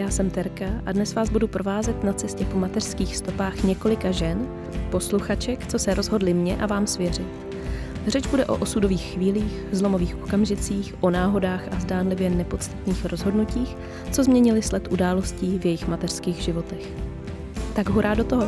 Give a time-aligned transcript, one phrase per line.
[0.00, 4.48] já jsem Terka a dnes vás budu provázet na cestě po mateřských stopách několika žen,
[4.90, 7.26] posluchaček, co se rozhodli mě a vám svěřit.
[8.06, 13.76] Řeč bude o osudových chvílích, zlomových okamžicích, o náhodách a zdánlivě nepodstatných rozhodnutích,
[14.10, 16.88] co změnili sled událostí v jejich mateřských životech.
[17.74, 18.44] Tak hurá do toho!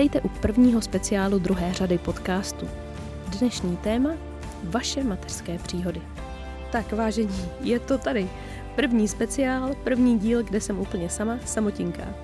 [0.00, 2.68] Vítejte u prvního speciálu druhé řady podcastu.
[3.38, 4.10] Dnešní téma
[4.64, 6.02] vaše mateřské příhody.
[6.72, 8.30] Tak vážení, je to tady.
[8.76, 12.14] První speciál, první díl, kde jsem úplně sama, samotinká.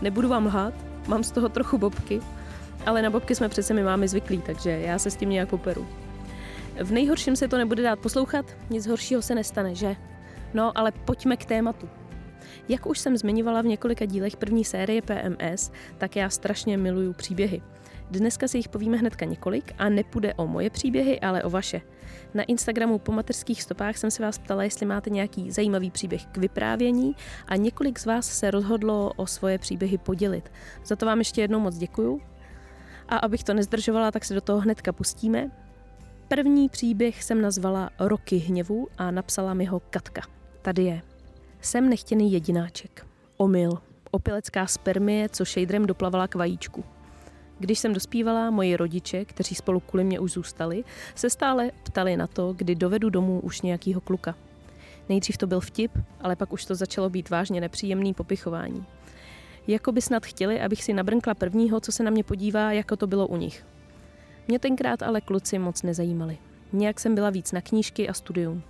[0.00, 0.74] Nebudu vám lhát,
[1.06, 2.20] mám z toho trochu bobky,
[2.86, 5.86] ale na bobky jsme přece my máme zvyklí, takže já se s tím nějak poperu.
[6.82, 9.96] V nejhorším se to nebude dát poslouchat, nic horšího se nestane, že?
[10.54, 11.88] No, ale pojďme k tématu.
[12.68, 17.62] Jak už jsem zmiňovala v několika dílech první série PMS, tak já strašně miluju příběhy.
[18.10, 21.80] Dneska si jich povíme hnedka několik a nepůjde o moje příběhy, ale o vaše.
[22.34, 26.36] Na Instagramu po mateřských stopách jsem se vás ptala, jestli máte nějaký zajímavý příběh k
[26.36, 30.52] vyprávění a několik z vás se rozhodlo o svoje příběhy podělit.
[30.84, 32.20] Za to vám ještě jednou moc děkuju.
[33.08, 35.50] A abych to nezdržovala, tak se do toho hnedka pustíme.
[36.28, 40.22] První příběh jsem nazvala Roky hněvu a napsala mi ho Katka.
[40.62, 41.09] Tady je.
[41.60, 43.06] Jsem nechtěný jedináček.
[43.36, 43.78] Omyl.
[44.10, 46.84] Opilecká spermie, co šejdrem doplavala k vajíčku.
[47.58, 50.84] Když jsem dospívala, moji rodiče, kteří spolu kvůli mě už zůstali,
[51.14, 54.34] se stále ptali na to, kdy dovedu domů už nějakýho kluka.
[55.08, 58.84] Nejdřív to byl vtip, ale pak už to začalo být vážně nepříjemný popichování.
[59.66, 63.06] Jako by snad chtěli, abych si nabrnkla prvního, co se na mě podívá, jako to
[63.06, 63.66] bylo u nich.
[64.48, 66.38] Mě tenkrát ale kluci moc nezajímali.
[66.72, 68.62] Nějak jsem byla víc na knížky a studium.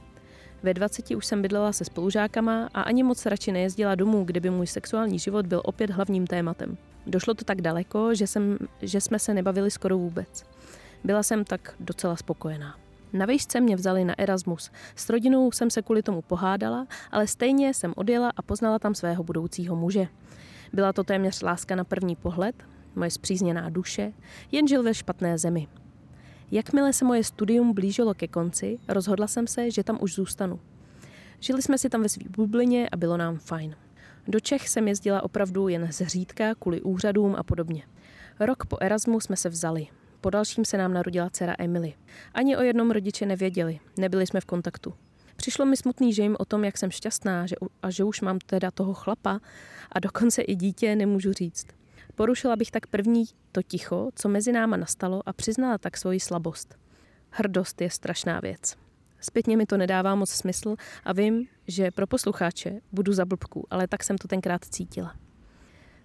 [0.62, 4.50] Ve 20 už jsem bydlela se spolužákama a ani moc radši nejezdila domů, kde by
[4.50, 6.76] můj sexuální život byl opět hlavním tématem.
[7.06, 10.44] Došlo to tak daleko, že, jsem, že jsme se nebavili skoro vůbec.
[11.04, 12.76] Byla jsem tak docela spokojená.
[13.12, 14.70] Na výšce mě vzali na Erasmus.
[14.96, 19.24] S rodinou jsem se kvůli tomu pohádala, ale stejně jsem odjela a poznala tam svého
[19.24, 20.08] budoucího muže.
[20.72, 22.54] Byla to téměř láska na první pohled,
[22.94, 24.12] moje zpřízněná duše,
[24.52, 25.68] jen žil ve špatné zemi.
[26.52, 30.60] Jakmile se moje studium blížilo ke konci, rozhodla jsem se, že tam už zůstanu.
[31.40, 33.76] Žili jsme si tam ve své bublině a bylo nám fajn.
[34.28, 37.82] Do Čech jsem jezdila opravdu jen zřídka kvůli úřadům a podobně.
[38.40, 39.86] Rok po Erasmu jsme se vzali.
[40.20, 41.94] Po dalším se nám narodila dcera Emily.
[42.34, 44.94] Ani o jednom rodiče nevěděli, nebyli jsme v kontaktu.
[45.36, 48.38] Přišlo mi smutný, že jim o tom, jak jsem šťastná že, a že už mám
[48.46, 49.40] teda toho chlapa
[49.92, 51.66] a dokonce i dítě nemůžu říct.
[52.20, 56.78] Porušila bych tak první to ticho, co mezi náma nastalo a přiznala tak svoji slabost.
[57.30, 58.76] Hrdost je strašná věc.
[59.20, 63.88] Zpětně mi to nedává moc smysl a vím, že pro poslucháče budu za blbku, ale
[63.88, 65.16] tak jsem to tenkrát cítila.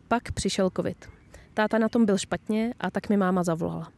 [0.07, 1.09] Pak přišel covid.
[1.53, 3.91] Táta na tom byl špatně a tak mi máma zavolala.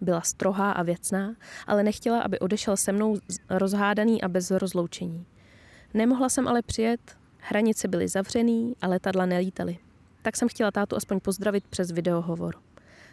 [0.00, 1.34] Byla strohá a věcná,
[1.66, 3.18] ale nechtěla, aby odešel se mnou
[3.50, 5.26] rozhádaný a bez rozloučení.
[5.94, 9.78] Nemohla jsem ale přijet, hranice byly zavřený a letadla nelítaly
[10.26, 12.54] tak jsem chtěla tátu aspoň pozdravit přes videohovor.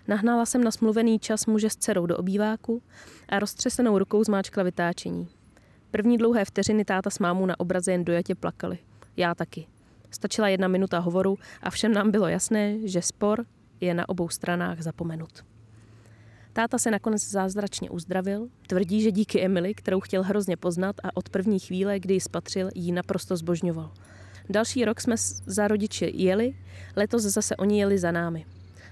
[0.08, 2.82] Nahnala jsem na smluvený čas muže s dcerou do obýváku
[3.30, 5.28] a roztřesenou rukou zmáčkla vytáčení.
[5.92, 8.78] První dlouhé vteřiny táta s mámou na obraze jen dojatě plakali.
[9.18, 9.68] Já taky.
[10.12, 13.46] Stačila jedna minuta hovoru a všem nám bylo jasné, že spor
[13.82, 15.46] je na obou stranách zapomenut.
[16.54, 21.30] Táta se nakonec zázračně uzdravil, tvrdí, že díky Emily, kterou chtěl hrozně poznat a od
[21.30, 23.92] první chvíle, kdy ji spatřil, ji naprosto zbožňoval–
[24.50, 25.16] Další rok jsme
[25.46, 26.54] za rodiče jeli,
[26.96, 28.46] letos zase oni jeli za námi.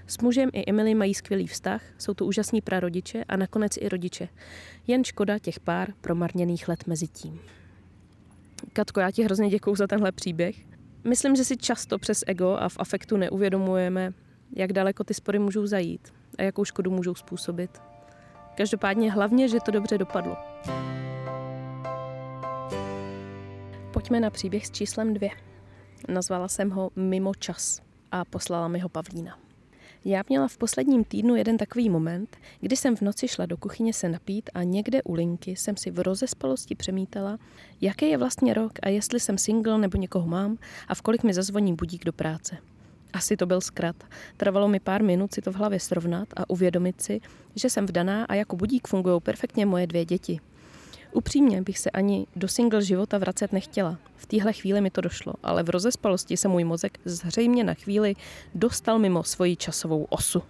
[0.06, 4.28] S mužem i Emily mají skvělý vztah, jsou to úžasní prarodiče a nakonec i rodiče.
[4.86, 7.40] Jen škoda těch pár promarněných let mezi tím.
[8.72, 10.56] Katko, já ti hrozně děkuju za tenhle příběh.
[11.04, 14.12] Myslím, že si často přes ego a v afektu neuvědomujeme,
[14.56, 17.70] jak daleko ty spory můžou zajít a jakou škodu můžou způsobit.
[18.54, 20.36] Každopádně hlavně, že to dobře dopadlo.
[24.02, 25.30] Pojďme na příběh s číslem dvě.
[26.08, 27.82] Nazvala jsem ho Mimo čas
[28.12, 29.38] a poslala mi ho Pavlína.
[30.04, 33.92] Já měla v posledním týdnu jeden takový moment, kdy jsem v noci šla do kuchyně
[33.92, 37.38] se napít a někde u linky jsem si v rozespalosti přemítala,
[37.80, 40.58] jaký je vlastně rok a jestli jsem single nebo někoho mám
[40.88, 42.56] a v kolik mi zazvoní budík do práce.
[43.12, 43.96] Asi to byl zkrat.
[44.36, 47.20] Trvalo mi pár minut si to v hlavě srovnat a uvědomit si,
[47.54, 50.40] že jsem vdaná a jako budík fungují perfektně moje dvě děti.
[51.12, 53.98] Upřímně bych se ani do single života vracet nechtěla.
[54.16, 58.14] V téhle chvíli mi to došlo, ale v rozespalosti se můj mozek zřejmě na chvíli
[58.54, 60.42] dostal mimo svoji časovou osu.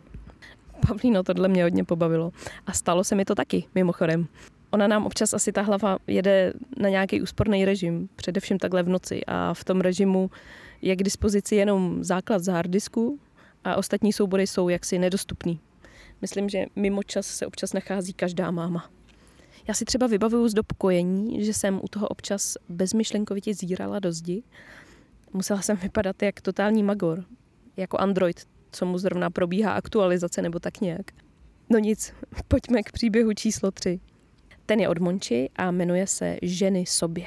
[0.89, 2.33] Pavlíno, tohle mě hodně pobavilo.
[2.67, 4.27] A stalo se mi to taky, mimochodem.
[4.71, 9.21] Ona nám občas asi ta hlava jede na nějaký úsporný režim, především takhle v noci.
[9.27, 10.31] A v tom režimu
[10.83, 13.19] je k dispozici jenom základ z harddisku
[13.65, 15.61] a ostatní soubory jsou jaksi nedostupný.
[16.21, 18.91] Myslím, že mimo čas se občas nachází každá máma.
[19.69, 24.13] Já si třeba vybavuju z dob kojení, že jsem u toho občas bezmyšlenkovitě zírala do
[24.13, 24.43] zdi.
[25.33, 27.25] Musela jsem vypadat jak totální magor,
[27.77, 28.41] jako android,
[28.73, 31.11] co mu zrovna probíhá aktualizace nebo tak nějak.
[31.71, 32.15] No nic,
[32.49, 34.01] pojďme k příběhu číslo 3.
[34.67, 37.27] Ten je od Monči a jmenuje se Ženy sobě.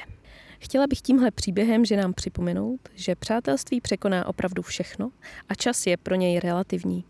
[0.59, 5.11] Chtěla bych tímhle příběhem že nám připomenout, že přátelství překoná opravdu všechno
[5.49, 7.03] a čas je pro něj relativní.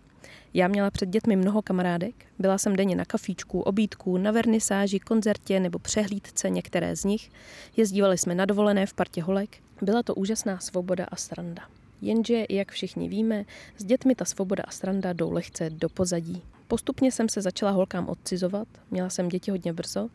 [0.57, 5.59] Já měla před dětmi mnoho kamarádek, byla jsem denně na kafíčku, obídku, na vernisáži, koncertě
[5.59, 7.31] nebo přehlídce některé z nich,
[7.77, 11.61] jezdívali jsme na dovolené v partě holek, byla to úžasná svoboda a sranda.
[12.01, 13.45] Jenže, jak všichni víme,
[13.77, 16.41] s dětmi ta svoboda a sranda jdou lehce do pozadí.
[16.67, 20.09] Postupně jsem se začala holkám odcizovat, měla jsem děti hodně brzo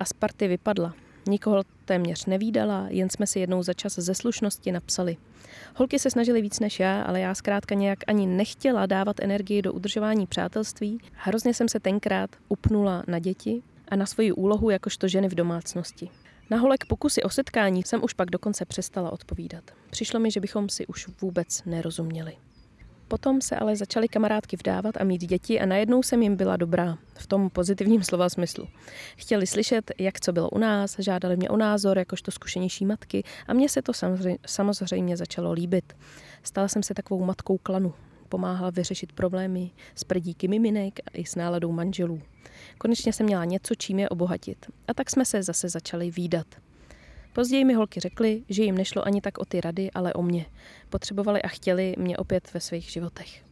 [0.00, 0.94] a z party vypadla.
[1.28, 5.16] Nikoho téměř nevídala, jen jsme si jednou za čas ze slušnosti napsali.
[5.76, 9.72] Holky se snažily víc než já, ale já zkrátka nějak ani nechtěla dávat energii do
[9.72, 10.98] udržování přátelství.
[11.12, 16.10] Hrozně jsem se tenkrát upnula na děti a na svoji úlohu jakožto ženy v domácnosti.
[16.50, 19.64] Na holek pokusy o setkání jsem už pak dokonce přestala odpovídat.
[19.90, 22.36] Přišlo mi, že bychom si už vůbec nerozuměli.
[23.12, 26.98] Potom se ale začaly kamarádky vdávat a mít děti a najednou jsem jim byla dobrá,
[27.14, 28.68] v tom pozitivním slova smyslu.
[29.16, 33.52] Chtěli slyšet, jak co bylo u nás, žádali mě o názor, jakožto zkušenější matky a
[33.52, 33.92] mně se to
[34.46, 35.92] samozřejmě, začalo líbit.
[36.42, 37.94] Stala jsem se takovou matkou klanu.
[38.28, 42.20] Pomáhala vyřešit problémy s prdíky miminek i s náladou manželů.
[42.78, 44.66] Konečně jsem měla něco, čím je obohatit.
[44.88, 46.46] A tak jsme se zase začali výdat.
[47.32, 50.46] Později mi holky řekly, že jim nešlo ani tak o ty rady, ale o mě.
[50.90, 53.44] Potřebovali a chtěli mě opět ve svých životech.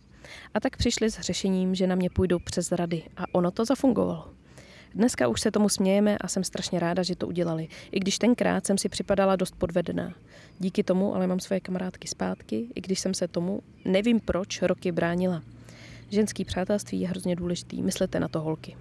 [0.54, 4.28] A tak přišli s řešením, že na mě půjdou přes rady a ono to zafungovalo.
[4.94, 8.66] Dneska už se tomu smějeme a jsem strašně ráda, že to udělali, i když tenkrát
[8.66, 10.14] jsem si připadala dost podvedená.
[10.58, 14.92] Díky tomu ale mám svoje kamarádky zpátky, i když jsem se tomu, nevím proč, roky
[14.92, 15.42] bránila.
[16.10, 18.76] Ženský přátelství je hrozně důležitý, myslete na to holky.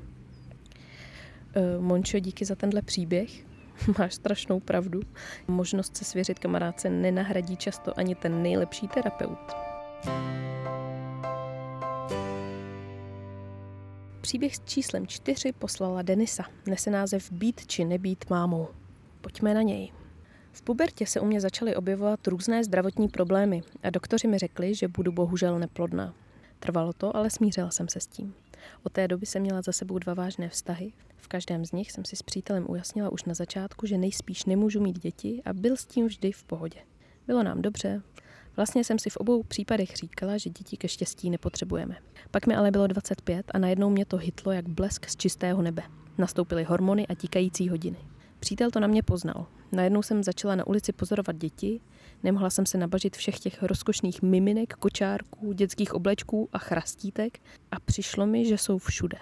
[1.55, 3.48] E, Mončo, díky za tenhle příběh.
[3.99, 5.01] Máš strašnou pravdu.
[5.47, 9.55] Možnost se svěřit kamarádce nenahradí často ani ten nejlepší terapeut.
[14.21, 16.43] Příběh s číslem čtyři poslala Denisa.
[16.65, 18.67] Nese název Být či nebýt mámou.
[19.21, 19.91] Pojďme na něj.
[20.51, 24.87] V pubertě se u mě začaly objevovat různé zdravotní problémy a doktoři mi řekli, že
[24.87, 26.13] budu bohužel neplodná.
[26.59, 28.33] Trvalo to, ale smířila jsem se s tím.
[28.83, 30.93] Od té doby jsem měla za sebou dva vážné vztahy.
[31.17, 34.79] V každém z nich jsem si s přítelem ujasnila už na začátku, že nejspíš nemůžu
[34.81, 36.79] mít děti a byl s tím vždy v pohodě.
[37.27, 38.01] Bylo nám dobře,
[38.59, 41.95] Vlastně jsem si v obou případech říkala, že děti ke štěstí nepotřebujeme.
[42.31, 45.83] Pak mi ale bylo 25 a najednou mě to hitlo jak blesk z čistého nebe.
[46.17, 47.97] Nastoupily hormony a tíkající hodiny.
[48.39, 49.45] Přítel to na mě poznal.
[49.71, 51.81] Najednou jsem začala na ulici pozorovat děti,
[52.23, 57.39] nemohla jsem se nabažit všech těch rozkošných miminek, kočárků, dětských oblečků a chrastítek
[57.71, 59.17] a přišlo mi, že jsou všude.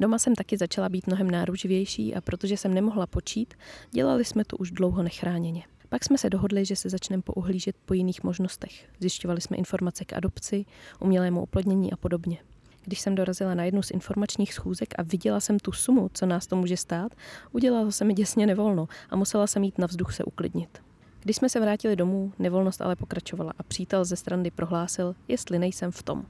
[0.00, 3.54] Doma jsem taky začala být mnohem náruživější a protože jsem nemohla počít,
[3.90, 5.64] dělali jsme to už dlouho nechráněně.
[5.88, 8.88] Pak jsme se dohodli, že se začneme pouhlížet po jiných možnostech.
[9.00, 10.64] Zjišťovali jsme informace k adopci,
[11.00, 12.38] umělému oplodnění a podobně.
[12.84, 16.46] Když jsem dorazila na jednu z informačních schůzek a viděla jsem tu sumu, co nás
[16.46, 17.14] to může stát,
[17.52, 20.82] udělalo se mi děsně nevolno a musela jsem jít na vzduch se uklidnit.
[21.24, 25.90] Když jsme se vrátili domů, nevolnost ale pokračovala a přítel ze strany prohlásil, jestli nejsem
[25.90, 26.26] v tom.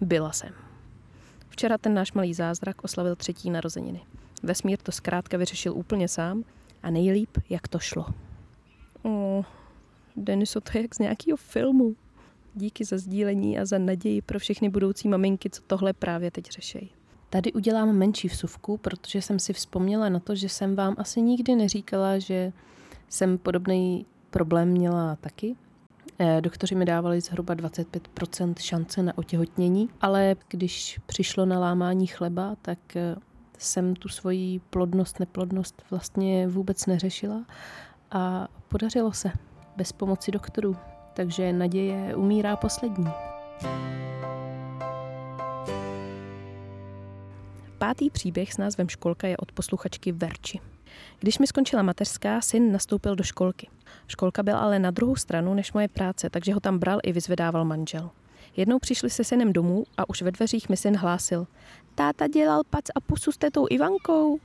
[0.00, 0.52] Byla jsem.
[1.48, 4.00] Včera ten náš malý zázrak oslavil třetí narozeniny.
[4.42, 6.44] Vesmír to zkrátka vyřešil úplně sám
[6.82, 8.06] a nejlíp, jak to šlo.
[9.02, 9.44] Oh,
[10.16, 11.96] Deniso, to je jak z nějakého filmu.
[12.54, 16.90] Díky za sdílení a za naději pro všechny budoucí maminky, co tohle právě teď řešejí.
[17.30, 21.54] Tady udělám menší vsuvku, protože jsem si vzpomněla na to, že jsem vám asi nikdy
[21.54, 22.52] neříkala, že
[23.10, 25.56] jsem podobný problém měla taky.
[26.18, 32.56] Eh, doktoři mi dávali zhruba 25% šance na otěhotnění, ale když přišlo na lámání chleba,
[32.62, 33.16] tak eh,
[33.58, 37.44] jsem tu svoji plodnost, neplodnost vlastně vůbec neřešila
[38.10, 39.32] a podařilo se
[39.76, 40.76] bez pomoci doktorů.
[41.14, 43.06] Takže naděje umírá poslední.
[47.78, 50.60] Pátý příběh s názvem Školka je od posluchačky Verči.
[51.20, 53.68] Když mi skončila mateřská, syn nastoupil do školky.
[54.06, 57.64] Školka byla ale na druhou stranu než moje práce, takže ho tam bral i vyzvedával
[57.64, 58.10] manžel.
[58.56, 61.46] Jednou přišli se synem domů a už ve dveřích mi syn hlásil.
[61.94, 64.38] Táta dělal pac a pusu s tetou Ivankou.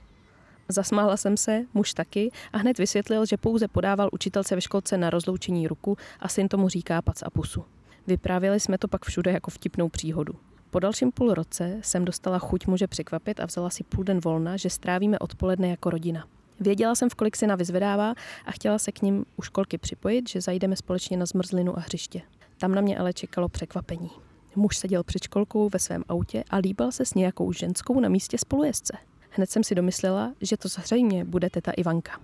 [0.69, 5.09] Zasmála jsem se, muž taky, a hned vysvětlil, že pouze podával učitelce ve školce na
[5.09, 7.65] rozloučení ruku a syn tomu říká pac a pusu.
[8.07, 10.33] Vyprávěli jsme to pak všude jako vtipnou příhodu.
[10.75, 14.57] Po dalším půl roce jsem dostala chuť muže překvapit a vzala si půl den volna,
[14.57, 16.27] že strávíme odpoledne jako rodina.
[16.59, 18.13] Věděla jsem, v kolik syna vyzvedává
[18.45, 22.21] a chtěla se k ním u školky připojit, že zajdeme společně na zmrzlinu a hřiště.
[22.57, 24.09] Tam na mě ale čekalo překvapení.
[24.55, 28.37] Muž seděl před školkou ve svém autě a líbal se s nějakou ženskou na místě
[28.37, 28.97] spolujezdce.
[29.29, 32.19] Hned jsem si domyslela, že to zřejmě bude teta Ivanka.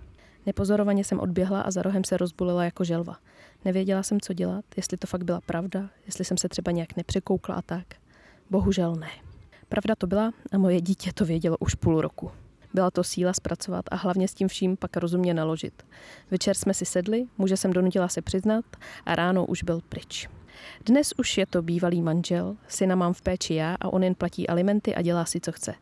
[0.46, 3.16] Nepozorovaně jsem odběhla a za rohem se rozbulila jako želva.
[3.64, 7.54] Nevěděla jsem, co dělat, jestli to fakt byla pravda, jestli jsem se třeba nějak nepřekoukla
[7.54, 8.01] a tak.
[8.52, 9.10] Bohužel ne.
[9.68, 12.30] Pravda to byla a moje dítě to vědělo už půl roku.
[12.74, 15.82] Byla to síla zpracovat a hlavně s tím vším pak rozumně naložit.
[16.30, 18.64] Večer jsme si sedli, muže jsem donutila se přiznat
[19.06, 20.28] a ráno už byl pryč.
[20.86, 24.48] Dnes už je to bývalý manžel, syna mám v péči já a on jen platí
[24.48, 25.74] alimenty a dělá si, co chce.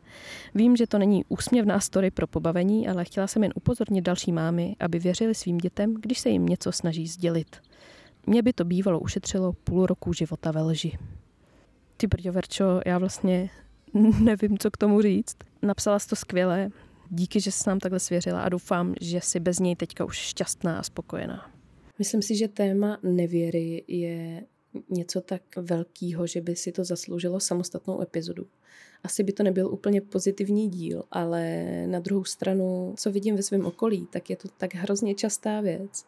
[0.55, 4.75] Vím, že to není úsměvná story pro pobavení, ale chtěla jsem jen upozornit další mámy,
[4.79, 7.55] aby věřili svým dětem, když se jim něco snaží sdělit.
[8.27, 10.97] Mě by to bývalo ušetřilo půl roku života ve lži.
[12.01, 13.49] Ty brďo, Verčo, já vlastně
[14.23, 15.35] nevím, co k tomu říct.
[15.61, 16.69] Napsala jsi to skvěle,
[17.09, 20.79] díky, že jsi nám takhle svěřila a doufám, že jsi bez něj teďka už šťastná
[20.79, 21.51] a spokojená.
[21.99, 24.43] Myslím si, že téma nevěry je
[24.89, 28.47] něco tak velkého, že by si to zasloužilo samostatnou epizodu.
[29.03, 33.65] Asi by to nebyl úplně pozitivní díl, ale na druhou stranu, co vidím ve svém
[33.65, 36.05] okolí, tak je to tak hrozně častá věc,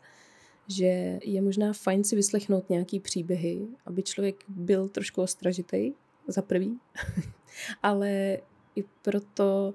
[0.68, 5.94] že je možná fajn si vyslechnout nějaký příběhy, aby člověk byl trošku ostražitý,
[6.28, 6.80] za prvý,
[7.84, 8.38] ale
[8.76, 9.74] i proto,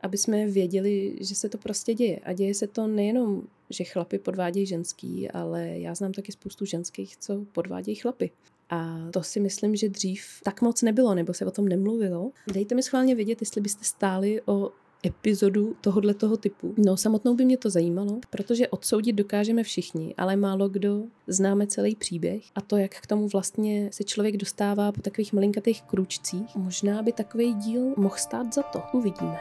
[0.00, 2.18] aby jsme věděli, že se to prostě děje.
[2.18, 7.16] A děje se to nejenom, že chlapy podvádějí ženský, ale já znám taky spoustu ženských,
[7.16, 8.30] co podvádějí chlapy.
[8.70, 12.30] A to si myslím, že dřív tak moc nebylo, nebo se o tom nemluvilo.
[12.52, 14.70] Dejte mi schválně vědět, jestli byste stáli o
[15.06, 16.74] epizodu tohohle toho typu.
[16.76, 21.96] No, samotnou by mě to zajímalo, protože odsoudit dokážeme všichni, ale málo kdo známe celý
[21.96, 26.56] příběh a to, jak k tomu vlastně se člověk dostává po takových malinkatých kručcích.
[26.56, 28.82] Možná by takový díl mohl stát za to.
[28.92, 29.38] Uvidíme.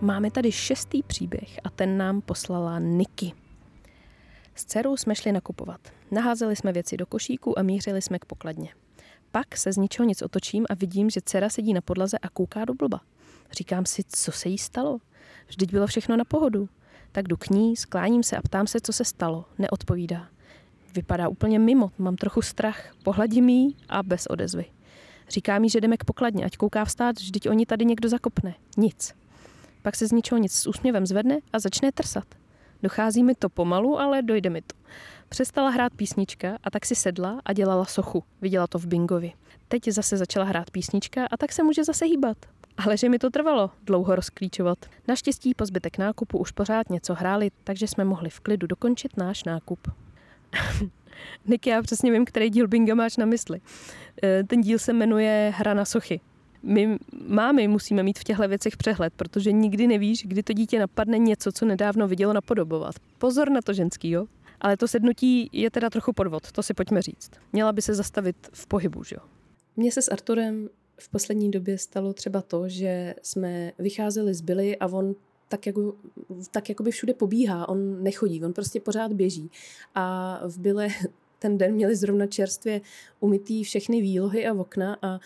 [0.00, 3.32] Máme tady šestý příběh a ten nám poslala Niky.
[4.54, 5.80] S dcerou jsme šli nakupovat.
[6.10, 8.68] Naházeli jsme věci do košíku a mířili jsme k pokladně.
[9.34, 12.64] Pak se z ničeho nic otočím a vidím, že dcera sedí na podlaze a kouká
[12.64, 13.00] do blba.
[13.52, 14.98] Říkám si, co se jí stalo?
[15.46, 16.68] Vždyť bylo všechno na pohodu.
[17.12, 19.44] Tak jdu k ní, skláním se a ptám se, co se stalo.
[19.58, 20.28] Neodpovídá.
[20.94, 22.94] Vypadá úplně mimo, mám trochu strach.
[23.02, 24.64] Pohladím jí a bez odezvy.
[25.28, 28.54] Říká mi, že jdeme k pokladně, ať kouká vstát, vždyť oni tady někdo zakopne.
[28.76, 29.14] Nic.
[29.82, 32.26] Pak se z ničeho nic s úsměvem zvedne a začne trsat.
[32.82, 34.76] Dochází mi to pomalu, ale dojde mi to.
[35.28, 38.24] Přestala hrát písnička a tak si sedla a dělala sochu.
[38.40, 39.32] Viděla to v Bingovi.
[39.68, 42.36] Teď zase začala hrát písnička a tak se může zase hýbat.
[42.78, 44.78] Ale že mi to trvalo dlouho rozklíčovat.
[45.08, 49.44] Naštěstí po zbytek nákupu už pořád něco hráli, takže jsme mohli v klidu dokončit náš
[49.44, 49.88] nákup.
[51.46, 53.60] Nick, já přesně vím, který díl Binga máš na mysli.
[54.22, 56.20] E, ten díl se jmenuje Hra na sochy.
[56.62, 61.18] My mámy musíme mít v těchto věcech přehled, protože nikdy nevíš, kdy to dítě napadne
[61.18, 62.94] něco, co nedávno vidělo napodobovat.
[63.18, 64.26] Pozor na to ženský, jo?
[64.64, 67.30] Ale to sednutí je teda trochu podvod, to si pojďme říct.
[67.52, 69.26] Měla by se zastavit v pohybu, že jo?
[69.76, 70.68] Mně se s Arturem
[70.98, 75.14] v poslední době stalo třeba to, že jsme vycházeli z Billy a on
[75.48, 75.94] tak, jako,
[76.50, 79.50] tak jako by všude pobíhá, on nechodí, on prostě pořád běží.
[79.94, 80.88] A v Byle
[81.38, 82.80] ten den měli zrovna čerstvě
[83.20, 85.20] umytý všechny výlohy a okna a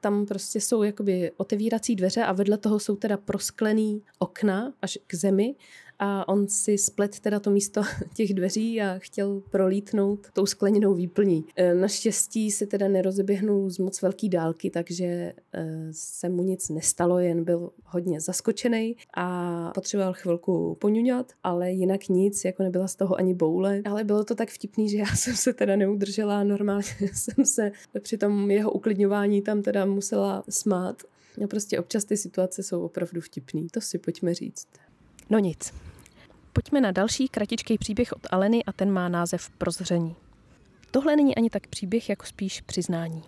[0.00, 5.14] tam prostě jsou jakoby otevírací dveře a vedle toho jsou teda prosklený okna až k
[5.14, 5.54] zemi
[5.98, 7.82] a on si splet teda to místo
[8.14, 11.44] těch dveří a chtěl prolítnout tou skleněnou výplní.
[11.56, 15.34] E, naštěstí se teda nerozeběhnul z moc velký dálky, takže e,
[15.92, 22.44] se mu nic nestalo, jen byl hodně zaskočený a potřeboval chvilku poňuňat, ale jinak nic,
[22.44, 23.82] jako nebyla z toho ani boule.
[23.84, 28.18] Ale bylo to tak vtipný, že já jsem se teda neudržela, normálně jsem se při
[28.18, 31.02] tom jeho uklidňování tam teda musela smát.
[31.44, 34.68] A prostě občas ty situace jsou opravdu vtipný, to si pojďme říct.
[35.30, 35.72] No nic.
[36.52, 40.16] Pojďme na další kratičký příběh od Aleny a ten má název Prozření.
[40.90, 43.22] Tohle není ani tak příběh, jako spíš přiznání.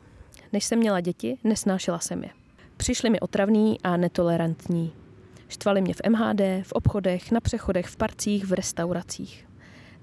[0.53, 2.31] Než jsem měla děti, nesnášela jsem je.
[2.77, 4.93] Přišli mi otravní a netolerantní.
[5.49, 9.49] Štvali mě v MHD, v obchodech, na přechodech, v parcích, v restauracích.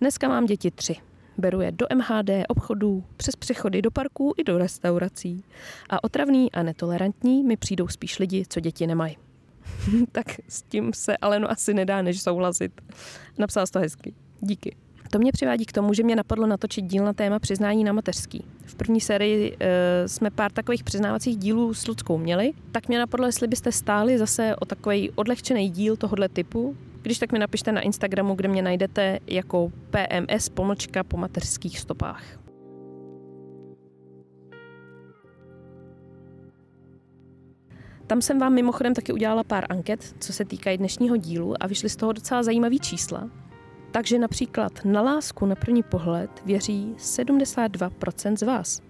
[0.02, 0.96] Dneska mám děti tři.
[1.38, 5.44] Beru je do MHD, obchodů, přes přechody do parků i do restaurací.
[5.90, 9.18] A otravný a netolerantní mi přijdou spíš lidi, co děti nemají.
[10.12, 12.82] tak s tím se ale no asi nedá než souhlasit.
[13.38, 14.14] Napsala to hezky.
[14.42, 14.76] Díky.
[15.12, 18.46] To mě přivádí k tomu, že mě napadlo natočit díl na téma přiznání na mateřský.
[18.66, 23.26] V první sérii e, jsme pár takových přiznávacích dílů s Ludskou měli, tak mě napadlo,
[23.26, 26.78] jestli byste stáli zase o takový odlehčený díl tohohle typu.
[27.02, 32.24] Když tak mi napište na Instagramu, kde mě najdete jako PMS pomlčka po mateřských stopách.
[38.08, 41.90] Tam jsem vám mimochodem taky udělala pár anket, co se týkají dnešního dílu a vyšly
[41.90, 43.30] z toho docela zajímavý čísla.
[43.92, 48.82] Takže například na lásku na první pohled věří 72% z vás.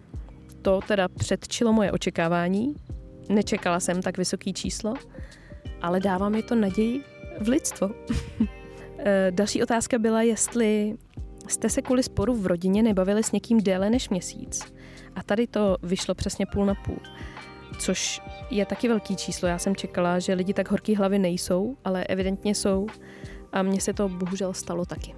[0.61, 2.75] To teda předčilo moje očekávání.
[3.29, 4.93] Nečekala jsem tak vysoký číslo,
[5.81, 7.03] ale dává mi to naději
[7.41, 7.89] v lidstvo.
[8.99, 10.97] Eh, další otázka byla, jestli
[11.47, 14.73] jste se kvůli sporu v rodině nebavili s někým déle než měsíc.
[15.15, 16.97] A tady to vyšlo přesně půl na půl.
[17.79, 19.47] Což je taky velký číslo.
[19.47, 22.87] Já jsem čekala, že lidi tak horký hlavy nejsou, ale evidentně jsou
[23.51, 25.15] a mně se to bohužel stalo taky.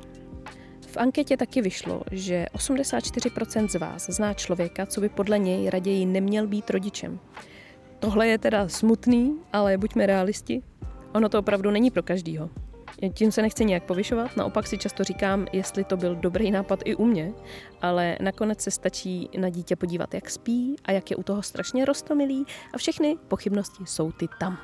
[0.87, 6.05] V anketě taky vyšlo, že 84% z vás zná člověka, co by podle něj raději
[6.05, 7.19] neměl být rodičem.
[7.99, 10.61] Tohle je teda smutný, ale buďme realisti.
[11.13, 12.49] Ono to opravdu není pro každýho.
[13.13, 16.95] Tím se nechci nějak povyšovat, naopak si často říkám, jestli to byl dobrý nápad i
[16.95, 17.33] u mě,
[17.81, 21.85] ale nakonec se stačí na dítě podívat, jak spí a jak je u toho strašně
[21.85, 24.57] rostomilý a všechny pochybnosti jsou ty tam.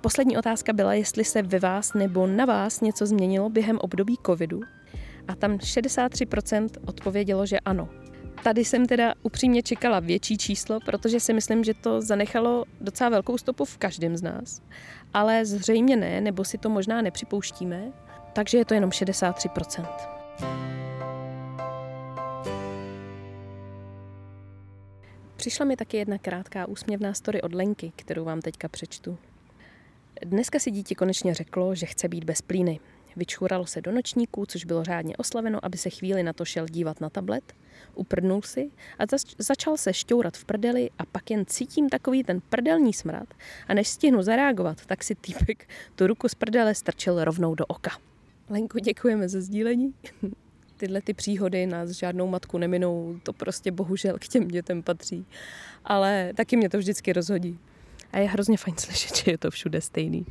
[0.00, 4.60] Poslední otázka byla, jestli se ve vás nebo na vás něco změnilo během období covidu.
[5.28, 7.88] A tam 63% odpovědělo, že ano.
[8.42, 13.38] Tady jsem teda upřímně čekala větší číslo, protože si myslím, že to zanechalo docela velkou
[13.38, 14.62] stopu v každém z nás.
[15.14, 17.92] Ale zřejmě ne, nebo si to možná nepřipouštíme,
[18.32, 19.86] takže je to jenom 63%.
[25.36, 29.18] Přišla mi taky jedna krátká úsměvná story od Lenky, kterou vám teďka přečtu.
[30.24, 32.80] Dneska si dítě konečně řeklo, že chce být bez plíny.
[33.16, 37.00] Vyčuralo se do nočníků, což bylo řádně oslaveno, aby se chvíli na to šel dívat
[37.00, 37.54] na tablet.
[37.94, 42.40] Uprdnul si a zač- začal se šťourat v prdeli a pak jen cítím takový ten
[42.40, 43.28] prdelní smrad
[43.68, 47.90] a než stihnu zareagovat, tak si týpek tu ruku z prdele strčil rovnou do oka.
[48.50, 49.94] Lenko, děkujeme za sdílení.
[50.76, 55.26] Tyhle ty příhody nás žádnou matku neminou, to prostě bohužel k těm dětem patří.
[55.84, 57.58] Ale taky mě to vždycky rozhodí.
[58.12, 60.26] A je hrozně fajn slyšet, že je to všude stejný.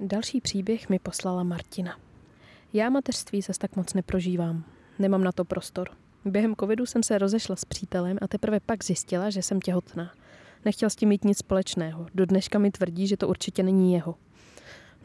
[0.00, 2.05] Další příběh mi poslala Martina.
[2.76, 4.64] Já mateřství zase tak moc neprožívám.
[4.98, 5.88] Nemám na to prostor.
[6.24, 10.12] Během covidu jsem se rozešla s přítelem a teprve pak zjistila, že jsem těhotná.
[10.64, 12.06] Nechtěl s tím mít nic společného.
[12.14, 14.14] Do dneška mi tvrdí, že to určitě není jeho.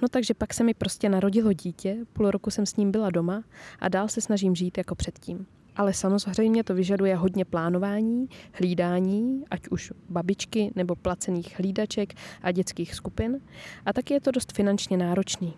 [0.01, 3.43] No takže pak se mi prostě narodilo dítě, půl roku jsem s ním byla doma
[3.79, 5.45] a dál se snažím žít jako předtím.
[5.75, 12.95] Ale samozřejmě to vyžaduje hodně plánování, hlídání, ať už babičky nebo placených hlídaček a dětských
[12.95, 13.41] skupin.
[13.85, 15.53] A taky je to dost finančně náročný.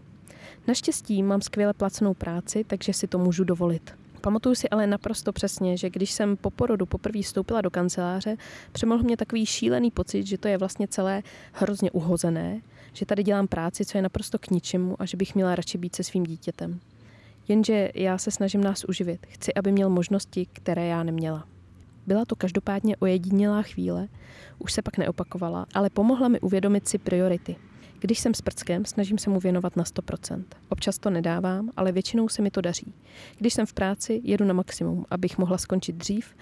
[0.68, 3.94] Naštěstí mám skvěle placenou práci, takže si to můžu dovolit.
[4.22, 8.38] Pamatuju si ale naprosto přesně, že když jsem po porodu poprvé vstoupila do kanceláře,
[8.72, 12.62] přemohl mě takový šílený pocit, že to je vlastně celé hrozně uhozené,
[12.94, 15.96] že tady dělám práci, co je naprosto k ničemu a že bych měla radši být
[15.96, 16.80] se svým dítětem.
[17.48, 19.26] Jenže já se snažím nás uživit.
[19.30, 21.48] Chci, aby měl možnosti, které já neměla.
[22.08, 24.08] Byla to každopádně ojedinělá chvíle,
[24.60, 27.56] už se pak neopakovala, ale pomohla mi uvědomit si priority.
[28.04, 30.44] Když jsem s prckem, snažím se mu věnovat na 100%.
[30.70, 32.94] Občas to nedávám, ale většinou se mi to daří.
[33.38, 36.36] Když jsem v práci, jedu na maximum, abych mohla skončit dřív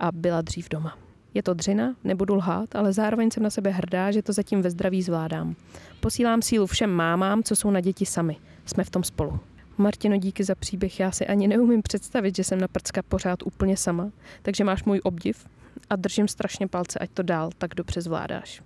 [0.00, 0.98] a byla dřív doma.
[1.34, 4.70] Je to dřina, nebudu lhát, ale zároveň jsem na sebe hrdá, že to zatím ve
[4.70, 5.56] zdraví zvládám.
[6.00, 8.36] Posílám sílu všem mámám, co jsou na děti sami.
[8.66, 9.40] Jsme v tom spolu.
[9.78, 11.00] Martino, díky za příběh.
[11.00, 14.10] Já si ani neumím představit, že jsem na prcka pořád úplně sama,
[14.42, 15.46] takže máš můj obdiv
[15.90, 18.62] a držím strašně palce, ať to dál tak dobře zvládáš.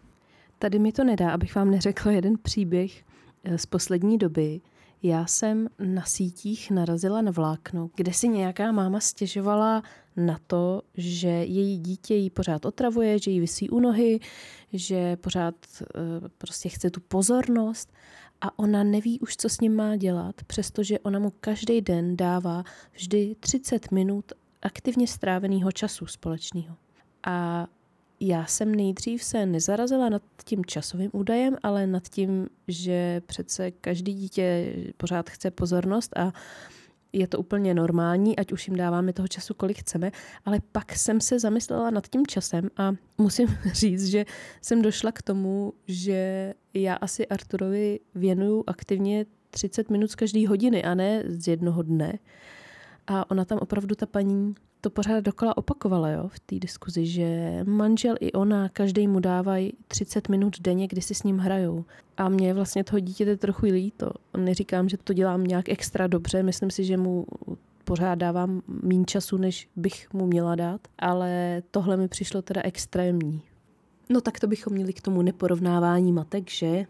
[0.59, 3.05] Tady mi to nedá, abych vám neřekla jeden příběh
[3.45, 4.61] eh, z poslední doby.
[5.03, 9.83] Já jsem na sítích narazila na vlákno, kde si nějaká máma stěžovala
[10.17, 14.21] na to, že její dítě jí pořád otravuje, že jí vysí u nohy,
[14.73, 17.93] že pořád uh, prostě chce tu pozornost
[18.41, 22.65] a ona neví už, co s ním má dělat, přestože ona mu každý den dává
[22.93, 26.77] vždy 30 minut aktivně stráveného času společného.
[27.27, 27.67] A
[28.21, 34.15] já jsem nejdřív se nezarazila nad tím časovým údajem, ale nad tím, že přece každý
[34.15, 36.33] dítě pořád chce pozornost a
[37.13, 40.11] je to úplně normální, ať už jim dáváme toho času, kolik chceme,
[40.45, 44.25] ale pak jsem se zamyslela nad tím časem a musím říct, že
[44.63, 50.85] jsem došla k tomu, že já asi Arturovi věnuju aktivně 30 minut z každé hodiny
[50.85, 52.19] a ne z jednoho dne.
[53.07, 57.61] A ona tam opravdu, ta paní, to pořád dokola opakovala jo, v té diskuzi, že
[57.65, 61.85] manžel i ona, každý mu dávají 30 minut denně, kdy si s ním hrajou.
[62.17, 64.11] A mě vlastně toho dítěte trochu líto.
[64.37, 67.27] Neříkám, že to dělám nějak extra dobře, myslím si, že mu
[67.85, 73.43] pořád dávám méně času, než bych mu měla dát, ale tohle mi přišlo teda extrémní.
[74.09, 76.87] No tak to bychom měli k tomu neporovnávání matek, že?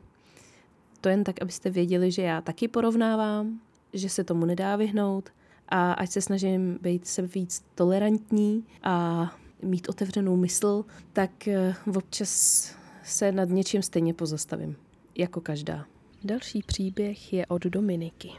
[1.01, 3.61] To jen tak, abyste věděli, že já taky porovnávám,
[3.93, 5.31] že se tomu nedá vyhnout
[5.69, 9.27] a ať se snažím být se víc tolerantní a
[9.63, 14.77] mít otevřenou mysl, tak eh, občas se nad něčím stejně pozastavím,
[15.15, 15.87] jako každá.
[16.25, 18.31] Další příběh je od Dominiky.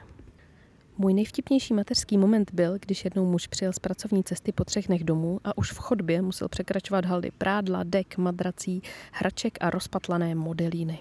[0.97, 5.03] Můj nejvtipnější mateřský moment byl, když jednou muž přijel z pracovní cesty po třech dnech
[5.03, 10.99] domů a už v chodbě musel překračovat haldy prádla, dek, madrací, hraček a rozpatlané modelíny.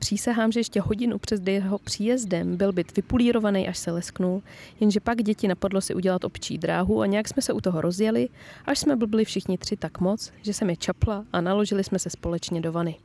[0.00, 4.42] Přísahám, že ještě hodinu před jeho příjezdem byl byt vypulírovaný, až se lesknul,
[4.80, 8.28] jenže pak děti napadlo si udělat občí dráhu a nějak jsme se u toho rozjeli,
[8.66, 12.10] až jsme blbli všichni tři tak moc, že jsem je čapla a naložili jsme se
[12.10, 12.96] společně do vany.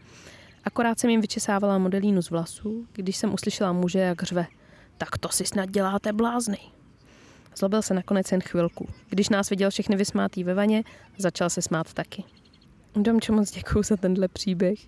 [0.63, 4.47] Akorát jsem jim vyčesávala modelínu z vlasů, když jsem uslyšela muže, jak řve.
[4.97, 6.57] Tak to si snad děláte blázny.
[7.57, 8.87] Zlobil se nakonec jen chvilku.
[9.09, 10.83] Když nás viděl všechny vysmátý ve vaně,
[11.17, 12.23] začal se smát taky.
[12.95, 14.79] Domčo, moc děkuju za tenhle příběh.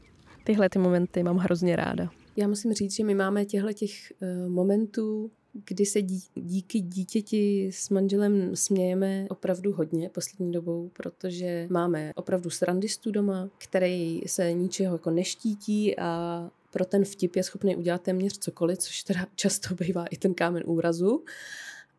[0.48, 2.10] Tyhle ty momenty mám hrozně ráda.
[2.36, 7.70] Já musím říct, že my máme těchto těch uh, momentů, kdy se dí, díky dítěti
[7.74, 14.96] s manželem smějeme opravdu hodně poslední dobou, protože máme opravdu srandistu doma, který se ničeho
[14.96, 20.06] jako neštítí a pro ten vtip je schopný udělat téměř cokoliv, což teda často bývá
[20.06, 21.24] i ten kámen úrazu.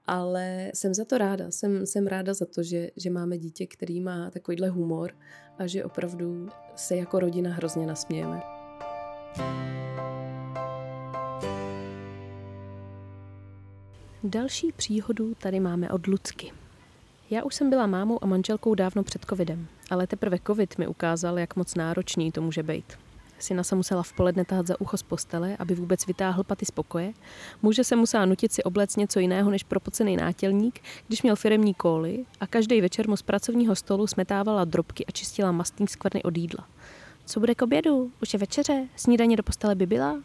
[0.09, 1.51] Ale jsem za to ráda.
[1.51, 5.13] Jsem, jsem ráda za to, že, že máme dítě, který má takovýhle humor
[5.59, 8.41] a že opravdu se jako rodina hrozně nasmějeme.
[14.25, 16.53] Další příhodu tady máme od Lucky.
[17.31, 21.39] Já už jsem byla mámou a manželkou dávno před covidem, ale teprve covid mi ukázal,
[21.39, 23.08] jak moc náročný to může být.
[23.39, 26.71] Syna se musela v poledne tahat za ucho z postele, aby vůbec vytáhl paty z
[26.71, 27.13] pokoje.
[27.63, 32.25] Muže se musela nutit si oblec něco jiného než propocený nátělník, když měl firemní kóly
[32.41, 36.67] a každý večer mu z pracovního stolu smetávala drobky a čistila mastný skvrny od jídla.
[37.25, 38.11] Co bude k obědu?
[38.23, 38.87] Už je večeře?
[38.97, 40.19] Snídaně do postele by byla?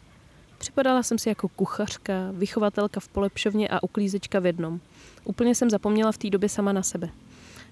[0.58, 4.80] Připadala jsem si jako kuchařka, vychovatelka v polepšovně a uklízečka v jednom.
[5.24, 7.08] Úplně jsem zapomněla v té době sama na sebe.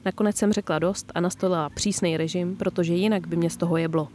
[0.04, 4.08] Nakonec jsem řekla dost a nastolila přísný režim, protože jinak by mě z toho jeblo.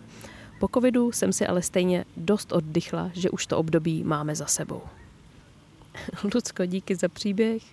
[0.60, 4.82] Po covidu jsem si ale stejně dost oddychla, že už to období máme za sebou.
[6.34, 7.64] Lucko, díky za příběh.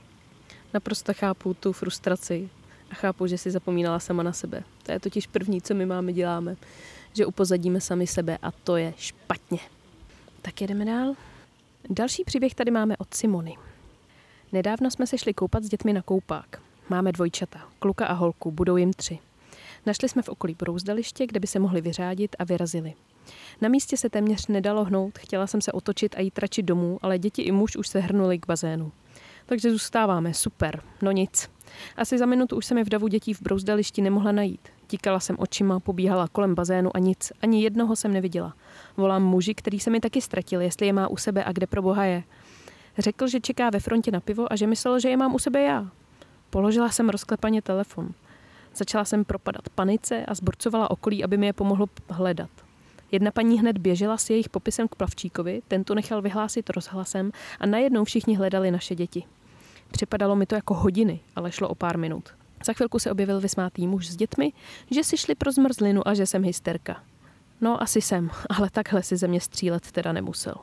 [0.74, 2.48] Naprosto chápu tu frustraci
[2.90, 4.62] a chápu, že si zapomínala sama na sebe.
[4.82, 6.56] To je totiž první, co my máme děláme,
[7.12, 9.58] že upozadíme sami sebe a to je špatně.
[10.42, 11.14] Tak jedeme dál.
[11.90, 13.56] Další příběh tady máme od Simony.
[14.52, 16.60] Nedávno jsme se šli koupat s dětmi na koupák.
[16.88, 19.18] Máme dvojčata, kluka a holku, budou jim tři.
[19.86, 22.94] Našli jsme v okolí brouzdaliště, kde by se mohli vyřádit a vyrazili.
[23.60, 27.18] Na místě se téměř nedalo hnout, chtěla jsem se otočit a jít tračit domů, ale
[27.18, 28.92] děti i muž už se hrnuli k bazénu.
[29.46, 31.50] Takže zůstáváme, super, no nic.
[31.96, 34.68] Asi za minutu už jsem je v davu dětí v brouzdališti nemohla najít.
[34.86, 38.54] Tíkala jsem očima, pobíhala kolem bazénu a nic, ani jednoho jsem neviděla.
[38.96, 41.82] Volám muži, který se mi taky ztratil, jestli je má u sebe a kde pro
[41.82, 42.22] boha je.
[42.98, 45.62] Řekl, že čeká ve frontě na pivo a že myslel, že je mám u sebe
[45.62, 45.90] já.
[46.50, 48.08] Položila jsem rozklepaně telefon.
[48.74, 52.50] Začala jsem propadat panice a zborcovala okolí, aby mi je pomohlo hledat.
[53.12, 58.04] Jedna paní hned běžela s jejich popisem k plavčíkovi, tento nechal vyhlásit rozhlasem a najednou
[58.04, 59.24] všichni hledali naše děti.
[59.90, 62.28] Připadalo mi to jako hodiny, ale šlo o pár minut.
[62.64, 64.52] Za chvilku se objevil vysmátý muž s dětmi,
[64.90, 67.02] že si šli pro zmrzlinu a že jsem hysterka.
[67.60, 70.54] No, asi jsem, ale takhle si ze mě střílet teda nemusel.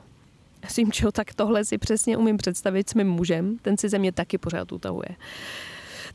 [0.68, 4.38] Simčo, tak tohle si přesně umím představit s mým mužem, ten si ze mě taky
[4.38, 5.10] pořád utahuje.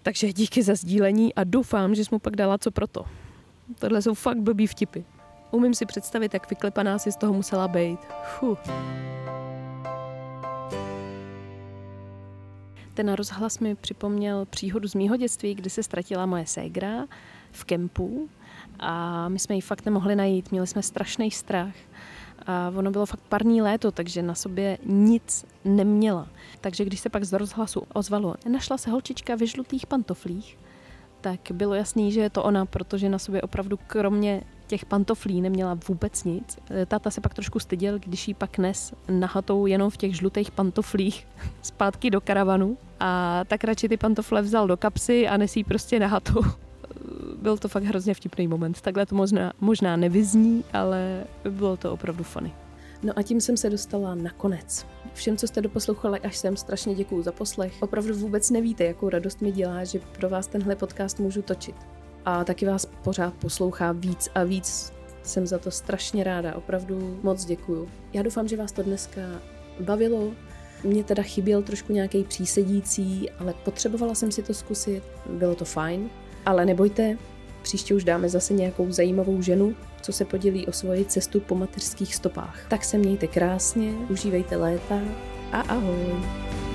[0.06, 3.04] Takže díky za sdílení a doufám, že jsi mu pak dala co proto.
[3.78, 5.00] Tohle jsou fakt blbý vtipy.
[5.50, 8.00] Umím si představit, jak vyklepaná si z toho musela být.
[8.24, 8.58] Fuh.
[12.94, 17.06] Ten rozhlas mi připomněl příhodu z mýho dětství, kdy se ztratila moje ségra
[17.52, 18.28] v kempu
[18.78, 20.50] a my jsme ji fakt nemohli najít.
[20.50, 21.74] Měli jsme strašný strach.
[22.46, 26.28] A ono bylo fakt parní léto, takže na sobě nic neměla.
[26.60, 30.58] Takže když se pak z rozhlasu ozvalo, našla se holčička ve žlutých pantoflích,
[31.20, 35.78] tak bylo jasný, že je to ona, protože na sobě opravdu kromě těch pantoflí neměla
[35.88, 36.58] vůbec nic.
[36.86, 41.26] Táta se pak trošku styděl, když jí pak nes nahatou jenom v těch žlutých pantoflích
[41.62, 46.40] zpátky do karavanu a tak radši ty pantofle vzal do kapsy a nesí prostě nahatou
[47.46, 48.80] byl to fakt hrozně vtipný moment.
[48.80, 52.52] Takhle to možná, možná nevyzní, ale bylo to opravdu funny.
[53.02, 54.86] No a tím jsem se dostala na konec.
[55.14, 57.74] Všem, co jste doposlouchali až sem, strašně děkuju za poslech.
[57.80, 61.76] Opravdu vůbec nevíte, jakou radost mi dělá, že pro vás tenhle podcast můžu točit.
[62.24, 64.92] A taky vás pořád poslouchá víc a víc.
[65.22, 67.88] Jsem za to strašně ráda, opravdu moc děkuju.
[68.12, 69.20] Já doufám, že vás to dneska
[69.80, 70.32] bavilo.
[70.84, 76.10] Mně teda chyběl trošku nějaký přísedící, ale potřebovala jsem si to zkusit, bylo to fajn.
[76.46, 77.18] Ale nebojte,
[77.66, 82.14] příště už dáme zase nějakou zajímavou ženu, co se podělí o svoji cestu po mateřských
[82.14, 82.66] stopách.
[82.68, 85.00] Tak se mějte krásně, užívejte léta
[85.52, 86.65] a ahoj!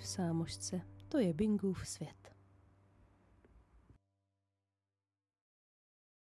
[0.00, 2.25] V sámošce, to je Bingův svět.